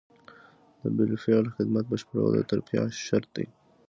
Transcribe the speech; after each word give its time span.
د 0.81 0.83
بالفعل 0.97 1.45
خدمت 1.55 1.85
بشپړول 1.91 2.31
د 2.35 2.39
ترفیع 2.51 2.83
شرط 3.05 3.29
دی. 3.35 3.45